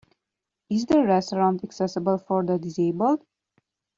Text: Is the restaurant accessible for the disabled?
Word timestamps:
Is 0.71 0.87
the 0.87 1.03
restaurant 1.05 1.63
accessible 1.63 2.17
for 2.17 2.43
the 2.43 2.57
disabled? 2.57 3.23